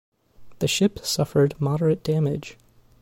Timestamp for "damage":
2.03-2.57